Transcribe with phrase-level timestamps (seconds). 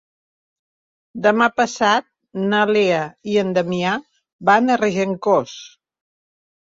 [1.25, 2.07] Demà passat
[2.53, 3.01] na Lea
[3.33, 3.91] i en Damià
[4.51, 5.53] van a Regencós.